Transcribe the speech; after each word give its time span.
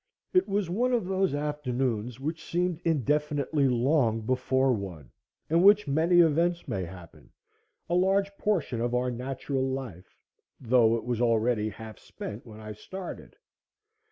It 0.33 0.47
was 0.49 0.67
one 0.67 0.93
of 0.93 1.05
those 1.05 1.35
afternoons 1.35 2.19
which 2.19 2.43
seem 2.43 2.79
indefinitely 2.83 3.67
long 3.67 4.21
before 4.21 4.73
one, 4.73 5.11
in 5.47 5.61
which 5.61 5.87
many 5.87 6.21
events 6.21 6.67
may 6.67 6.83
happen, 6.85 7.31
a 7.87 7.93
large 7.93 8.35
portion 8.35 8.81
of 8.81 8.95
our 8.95 9.11
natural 9.11 9.69
life, 9.69 10.17
though 10.59 10.95
it 10.95 11.03
was 11.05 11.21
already 11.21 11.69
half 11.69 11.99
spent 11.99 12.47
when 12.47 12.59
I 12.59 12.71
started. 12.73 13.35